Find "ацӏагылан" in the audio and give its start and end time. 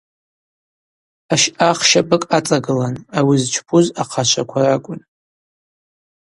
2.37-2.95